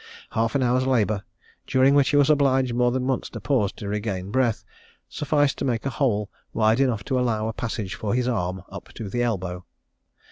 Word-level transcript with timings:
Half 0.31 0.55
an 0.55 0.63
hour's 0.63 0.87
labour, 0.87 1.21
during 1.67 1.93
which 1.93 2.09
he 2.09 2.15
was 2.17 2.31
obliged 2.31 2.73
more 2.73 2.89
than 2.89 3.05
once 3.05 3.29
to 3.29 3.39
pause 3.39 3.71
to 3.73 3.87
regain 3.87 4.31
breath, 4.31 4.63
sufficed 5.07 5.59
to 5.59 5.65
make 5.65 5.85
a 5.85 5.91
hole 5.91 6.27
wide 6.53 6.79
enough 6.79 7.03
to 7.03 7.19
allow 7.19 7.47
a 7.47 7.53
passage 7.53 7.93
for 7.93 8.15
his 8.15 8.27
arm 8.27 8.63
up 8.69 8.89
to 8.93 9.09
the 9.11 9.21
elbow. 9.21 9.63